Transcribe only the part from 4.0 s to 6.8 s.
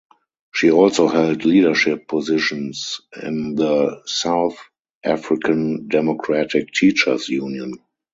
South African Democratic